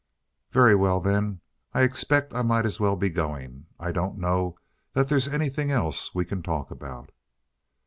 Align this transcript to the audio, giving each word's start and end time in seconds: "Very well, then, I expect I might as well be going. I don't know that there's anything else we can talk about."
"Very 0.49 0.73
well, 0.73 0.99
then, 0.99 1.41
I 1.75 1.83
expect 1.83 2.33
I 2.33 2.41
might 2.41 2.65
as 2.65 2.79
well 2.79 2.95
be 2.95 3.11
going. 3.11 3.67
I 3.79 3.91
don't 3.91 4.17
know 4.17 4.57
that 4.93 5.09
there's 5.09 5.27
anything 5.27 5.69
else 5.69 6.15
we 6.15 6.25
can 6.25 6.41
talk 6.41 6.71
about." 6.71 7.11